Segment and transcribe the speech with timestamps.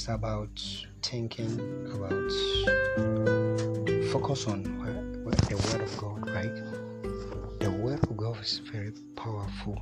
[0.00, 0.48] is about
[1.02, 1.52] thinking
[1.94, 2.32] about
[4.10, 6.54] focus on the word of God, right?
[7.60, 9.78] The word of God is very powerful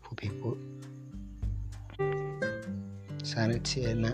[0.00, 0.56] for people.
[3.22, 4.06] Sanity and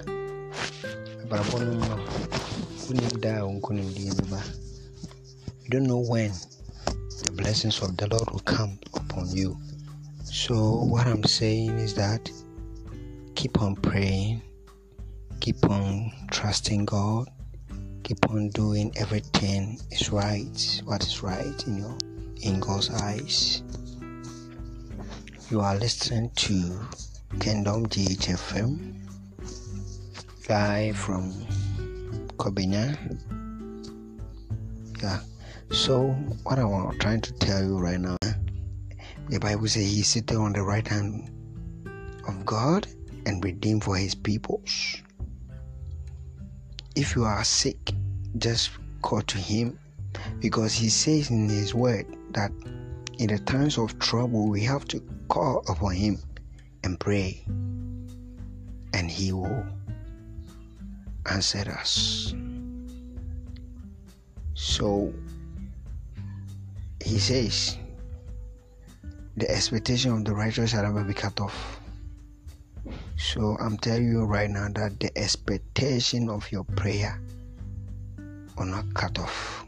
[5.62, 6.32] you don't know when
[7.22, 9.56] the blessings of the Lord will come upon you.
[10.24, 12.32] So, what I'm saying is that
[13.36, 14.42] keep on praying,
[15.44, 17.28] keep on trusting God,
[18.02, 21.98] keep on doing everything is right, what is right in your
[22.40, 23.62] in God's eyes.
[25.50, 26.80] You are listening to
[27.40, 28.94] Kingdom GHFM
[30.48, 31.30] live from
[32.38, 32.96] Kobina.
[35.02, 35.20] Yeah.
[35.72, 36.06] So
[36.44, 38.16] what I'm trying to tell you right now,
[39.28, 41.30] the Bible says He's sitting on the right hand
[42.26, 42.86] of God
[43.26, 45.02] and redeemed for His peoples.
[46.96, 47.92] If you are sick,
[48.38, 48.70] just
[49.02, 49.78] call to Him
[50.40, 52.52] because He says in His Word that
[53.18, 56.18] in the times of trouble we have to call upon Him
[56.84, 57.42] and pray,
[58.92, 59.66] and He will
[61.26, 62.34] answer us.
[64.54, 65.12] So
[67.04, 67.76] he says,
[69.36, 71.80] The expectation of the righteous shall never be cut off.
[73.16, 77.20] So I'm telling you right now that the expectation of your prayer
[78.56, 79.64] will not cut off.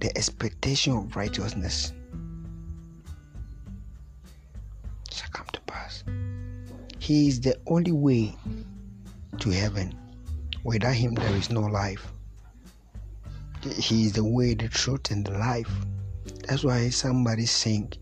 [0.00, 1.92] The expectation of righteousness
[5.10, 6.04] shall come to pass.
[6.98, 8.34] He is the only way
[9.40, 9.98] to heaven.
[10.64, 12.12] Without him, there is no life.
[13.62, 15.70] He is the way, the truth, and the life.
[16.46, 17.92] That's why somebody sing.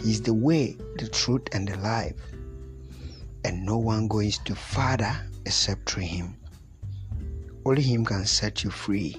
[0.00, 2.14] He's the way, the truth, and the life.
[3.44, 5.14] And no one goes to Father
[5.44, 6.36] except through Him.
[7.64, 9.16] Only Him can set you free.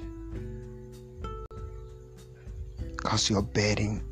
[3.03, 4.03] Cast your burden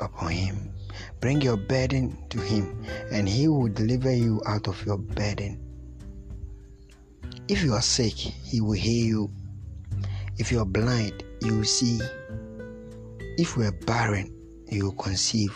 [0.00, 0.72] upon Him.
[1.20, 5.60] Bring your burden to Him, and He will deliver you out of your burden.
[7.48, 9.30] If you are sick, He will heal you.
[10.38, 12.00] If you are blind, you will see.
[13.36, 14.32] If we are barren,
[14.68, 15.54] you will conceive.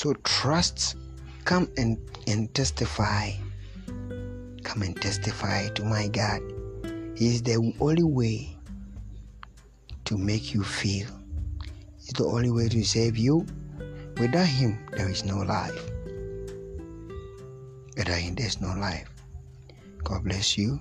[0.00, 0.96] So trust,
[1.44, 3.32] come and, and testify.
[4.64, 6.40] Come and testify to my God.
[7.14, 8.56] He is the only way
[10.06, 11.06] to make you feel.
[11.98, 13.44] He's the only way to save you.
[14.16, 15.90] Without Him, there is no life.
[17.94, 19.10] Without Him, there is no life.
[20.02, 20.80] God bless you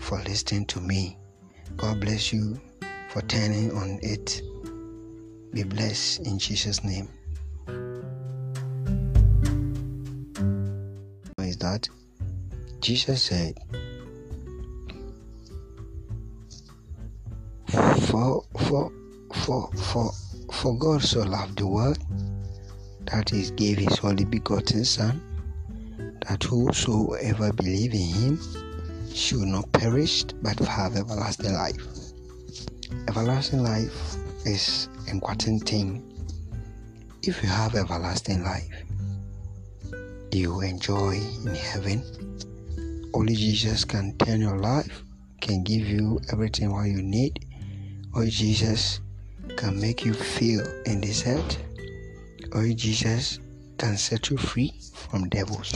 [0.00, 1.16] for listening to me.
[1.76, 2.60] God bless you
[3.10, 4.42] for turning on it.
[5.52, 7.08] Be blessed in Jesus' name.
[12.80, 13.58] Jesus said,
[17.66, 18.92] For for
[19.34, 20.12] for for
[20.52, 21.98] for God so loved the world
[23.06, 25.20] that he gave his only begotten Son,
[26.26, 28.40] that whosoever believe in him
[29.12, 31.82] should not perish but have everlasting life.
[33.08, 36.04] Everlasting life is important thing.
[37.22, 38.84] If you have everlasting life,
[40.32, 42.02] you enjoy in heaven.
[43.14, 45.02] Only Jesus can turn your life,
[45.40, 47.46] can give you everything what you need.
[48.14, 49.00] Only Jesus
[49.56, 51.58] can make you feel in this earth.
[52.52, 53.38] Only Jesus
[53.78, 55.72] can set you free from devils.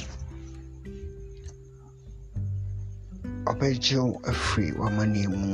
[3.51, 5.51] ɔbɛgye wo afiri w'amanneɛ mu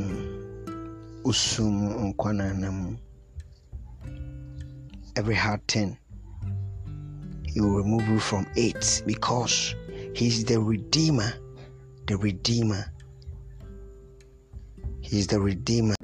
[1.24, 1.76] osum
[2.08, 2.90] nkwanana mu
[5.16, 5.96] every hard thing
[7.48, 9.74] he will remove you from it because
[10.14, 11.32] he is the redeemer
[12.08, 12.90] the redeemer.
[15.02, 15.94] He is the redeemer